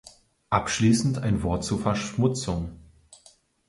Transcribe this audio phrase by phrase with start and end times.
[0.49, 2.71] Abschließend ein Wort zur Verschmutzung.